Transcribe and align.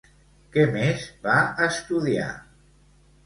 Qué 0.53 0.63
més 0.75 1.03
va 1.27 1.35
estudiar? 1.67 2.31